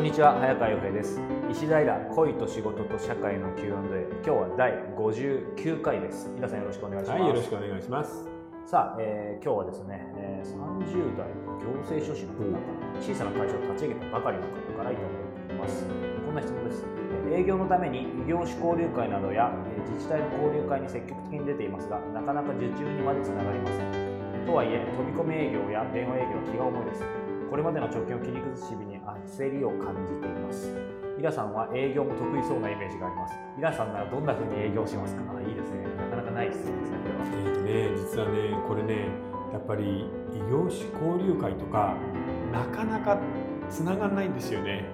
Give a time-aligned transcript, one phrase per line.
[0.00, 1.20] こんにちは早川洋平です。
[1.52, 3.68] 石平恋と仕事と社会の Q&A
[4.24, 6.32] 今日は第59回です。
[6.32, 7.20] 皆さんよろしくお願いします。
[7.20, 8.24] はい、よろしくお願いします。
[8.64, 15.84] さあ、えー今日はですね、えー30代の行政書士の方から小さな会社を立ち上げたばかりの方からいただいています。
[15.84, 16.80] こんな質問です。
[17.28, 24.48] えー営業のために異業種交流会などやえー自治体の交流会に積極的に出ていますがなかなか受注にまでつながりません。
[24.48, 27.04] とはいえ飛び込み営業や電話営業は気が重いです。
[27.52, 28.89] これまでの貯金を切り崩す日々に
[29.30, 30.74] 焦りを感じています
[31.18, 37.20] イラさんは営業も得意そうなイメージがありますイラさんならどんな風に営業しますかいいですねなかなかない質問ですねこれは
[37.70, 39.06] えーね、実はね、これね、
[39.52, 41.94] やっぱり異業種交流会とか、
[42.52, 43.20] なかなか
[43.70, 44.86] つがんないんですよね。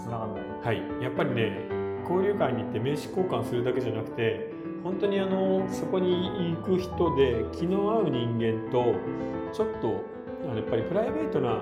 [0.00, 1.66] 繋がんないはい、やっぱりね、
[2.08, 4.52] 交流会に行って名刺交換するだけじゃなくて、
[4.84, 8.94] 本当にあのそこに行く人で気の合う人間と
[9.52, 9.88] ちょっと
[10.54, 11.60] やっぱりプライベートな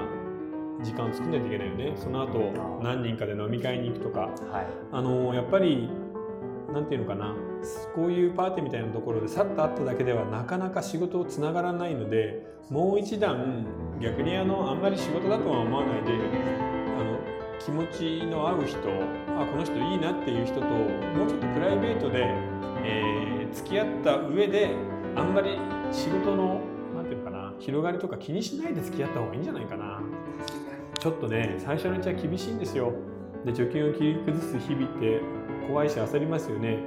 [0.83, 1.93] 時間を作んないといけないよね。
[1.97, 4.21] その後何人かで飲み会に行くとか。
[4.21, 4.27] は
[4.63, 4.67] い。
[4.93, 5.89] あのやっぱり
[6.73, 7.35] なんていうのかな。
[7.95, 13.67] こういうパーティーみたいなところでさっと会っただけではなかなか仕事をつながらないのでもう一段
[14.01, 17.19] 逆にあのあんまり仕事だとは思わないであの
[17.59, 22.33] 気持ちの合う人あこの人いいなっていう人ともうちょっとプライベートで、
[22.85, 24.71] えー付き合った上で
[25.17, 25.59] あんまり
[25.91, 26.61] 仕事の
[27.09, 30.01] ていうのかな広がりとか気にしないで付き合った方がいいんじゃないかな。
[30.99, 32.93] ちょっとね最初のうちは厳しいんですよ。
[33.45, 35.21] で貯金を切り崩す日々って
[35.69, 36.79] 怖いし焦りますよね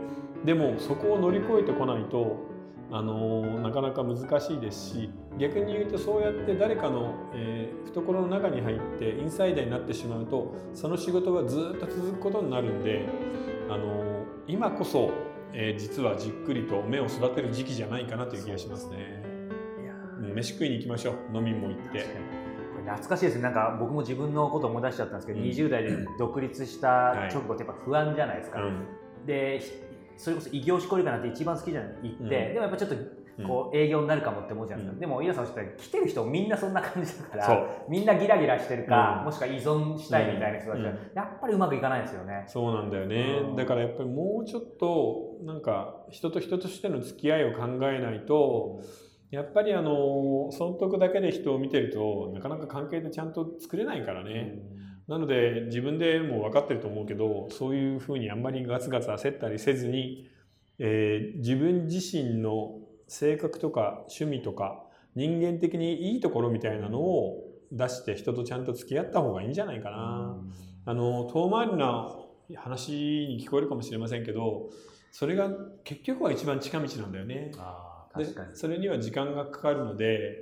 [0.44, 2.38] でもそこを乗り越えてこないと
[2.92, 13.06] あのーなかなか難しいですし逆に言うとそうやって誰かの、えー懐の中に入ってインサイダーになってしまうとその仕事がずっと続くことになるんで、
[13.70, 15.12] あのー今こそ、
[15.54, 19.31] えー実はじっくりと目を育てる時期じゃないかなという気がしますね。
[20.22, 21.38] 飯食いに行きましょう。
[21.38, 22.06] 飲みも行って。
[22.84, 23.44] 懐かしいですね。
[23.44, 25.46] なんか僕も自分のこと思い出しちゃったんですけど、うん。
[25.46, 28.86] 20代で独立した直後ってやっぱ不安じゃないですか、うん。
[29.26, 29.72] でひ
[30.18, 32.30] それこそ異業種交流会なんて一番好きじゃない行って、うん。
[32.30, 32.96] でもやっぱちょっと
[33.48, 35.00] こう営業になるかもって思うじゃないですか、うん。
[35.00, 39.26] でもイラさんおっしゃった来てる人みんなそんな感じだからみんなギラギラしてるか、うん。
[39.26, 41.00] もしくは依存したいみたいな人たちは、うん。
[41.16, 42.44] やっぱりうまくいかないですよね。
[42.48, 43.56] そうなんだよね、うん。
[43.56, 48.82] だからやっぱりもうちょっとなんか人と人としての付き合いを考えないと
[49.32, 54.60] やっぱりあの損得だけで人を見てるとなかなか関係でちゃんと作れないからね、
[55.08, 60.30] なので自分でも分かってると思うけどそういうふうにあんまりガツガツ焦ったりせずに、
[60.80, 62.78] えー自分自身の
[63.08, 64.84] 性格とか趣味とか
[65.16, 70.38] 人間的にいいところみたいなのを出して人とちゃんと付き合った方がいいんじゃないかな。
[70.86, 72.16] あの遠回りな
[72.56, 74.70] 話に聞こえるかもしれませんけど
[75.12, 75.50] それが
[75.84, 77.52] 結局は一番近道なんだよね。
[77.58, 78.56] あーで確かに。
[78.56, 80.38] それには時間がかかるので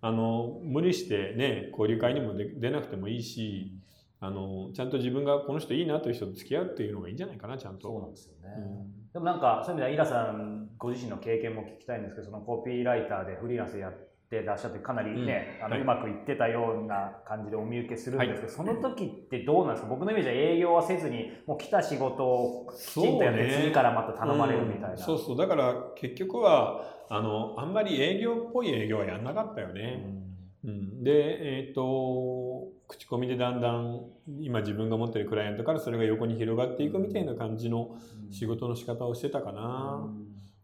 [0.00, 3.72] あの無理してね交流会にも出出なくてもいいし
[4.20, 7.88] あのちゃんと自分がこの人いいなという人と付き合うっていうのがいいんじゃないかなちゃんと。
[7.88, 9.12] そうなんですよね、うん。
[9.12, 13.92] でもなんかそういう意味ではイラさんご自身の経験も聞きたいんですけどそのコピーライターでフリーランスでやっ
[14.30, 15.98] てらっしゃってかなりね、あのうんはい。
[15.98, 19.88] うまくいってたような感じでお見受けするんですけど、その時ってどうなんですか？
[19.90, 25.36] 僕のイメージは営業はせずにもう来た仕事をきちんとやって、次からまた頼まれるみたいな、うんそうそう。
[25.36, 30.16] だから結局はあのあんまり営業っぽい営業はやんなかったよね。
[30.62, 34.02] うん、で、えっと口コミでだんだん
[34.40, 37.96] 今自分が持ってるクライアントからそれが横に広がっていくみたいな感じの
[38.30, 40.06] 仕事の仕方をしてたかな。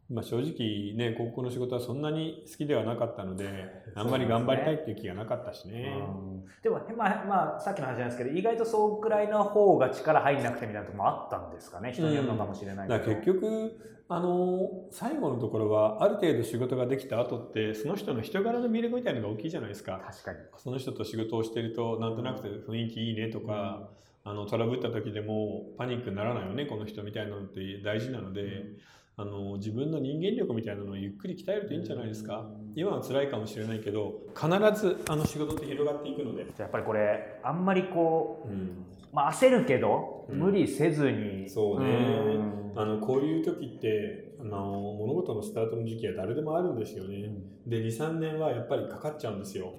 [0.09, 3.65] まあ、正直ね広告の仕事はそんなに好きではなかったので
[3.97, 5.97] あんまり頑張りたいっていう気がなかったしね。
[5.97, 6.45] うん。
[6.63, 11.93] でも、まあまあ、さっきの話なんですけど意外とそうくらいの方が力入んなくてみたいなところもあったんですかね？
[11.93, 20.01] 人によるのかもしれないけど、だから結局あの最後のところはある程度仕事ができた後ってその人の人柄の魅力みたいなのが大きいじゃないですか。
[20.07, 20.39] 確かに。
[20.57, 23.91] その人と仕事をしてるとなんとなく雰囲気いいねとか、
[24.23, 28.65] あのトラブった時でもパニックにならないよねこの人みたいなのって大事なので、
[29.19, 34.49] あの自分の人間力みたいなのをゆっくり鍛えるといいんじゃないですか、今は辛いかもしれないけど必
[34.79, 38.85] ずあの仕事って広がっていくので、やっぱりこれあんまりこううん、
[39.15, 40.39] まあ、焦るけど、うん。
[40.39, 41.49] 無理せずに。
[41.49, 41.87] そうね。
[41.95, 42.73] ん。
[42.77, 44.61] あのこういう時ってあの
[44.99, 47.31] 物事のスタートの時期は誰でもあるんですよね、
[47.67, 49.73] で23年はやっぱりかかっちゃうんですよ。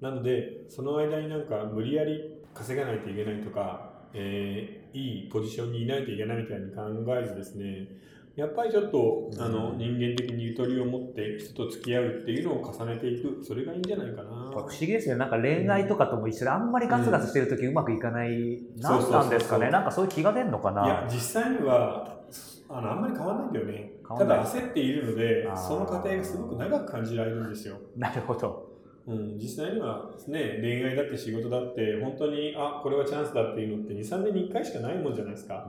[0.00, 6.82] なのでその間になんか無理やり稼がないといけないとか、えーいいポジションにいないといけないみたいに考
[7.16, 7.88] えずですね
[8.36, 13.44] やっぱりちょっとあの人間的にゆとりを持って人と付き合うっていうのを重ねていく。
[13.44, 14.30] それがいいんじゃないかな。
[14.52, 19.10] 不思議ですよなんか恋愛とかとも一緒であんまりガツガツしてる時うまくいかない、なん。
[19.10, 19.70] なんですかね。
[19.70, 20.84] なんかそういう気が出るのかな。
[20.84, 22.20] いや実際には
[22.68, 23.92] あのあんまり変わらないんだよね。
[24.08, 27.76] ただ焦っているのでその過程がすごく長く感じられるんですよ。
[27.96, 28.68] なるほど。
[29.06, 35.66] ううん、実際にはね恋愛だって仕事だって本当にあこれはチャンスだっていうのって23年に1回しかないもんじゃないですか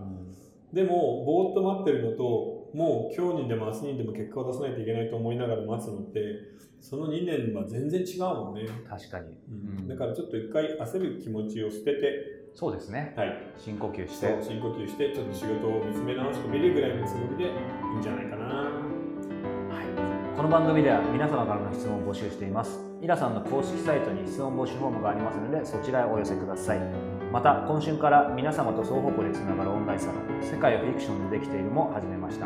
[0.73, 6.19] でもぼーっと待ってるのともう今日にでも明日にでも結果を出さないといけないと思いながら待つのって
[6.79, 12.41] その2年は全然違うもんね、確かに、うん、だからちょっと一回焦る気持ちを捨てて。
[12.55, 13.13] そうですね。
[13.15, 13.37] はい。
[13.57, 14.35] 深呼吸して。
[14.41, 17.47] 深呼吸してちょっと仕事を見つめ直してみるぐらいのつもりでい
[17.95, 18.71] いんじゃないかな。
[20.35, 22.91] この番組では皆様からの質問を募集しています。
[23.01, 32.45] イラさんの公式サイトに質問募集フォームがありますのでそちらへお寄せくださいまた今週から皆様と双方向でつながるオンラインサロン世界をフィクションでできているも始めました。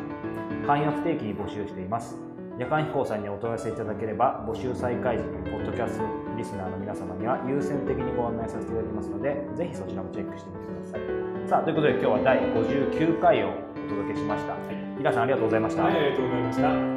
[0.68, 2.16] 会員は不定期に募集しています。
[2.58, 6.06] 夜間飛行さんにお問い合わせいただければ募集再開時にポッドキャスト
[6.38, 11.50] リスナーの皆様には優先的にご案内させていただきますのでぜひそちらもチェックしてみてください。
[11.50, 14.54] さあということで今日は第59回をお届けしました、
[15.00, 16.95] イラさんありがとうございました、はいありがとうございました。